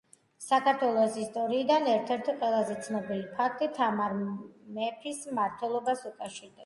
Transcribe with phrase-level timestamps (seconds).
[0.43, 3.79] საქართველოს ისტორიიდან ერთ-ერთი ყველაზე ცნობილი ფაქტი მეფე
[4.87, 6.59] თამარის მმართველობას უკავშირდება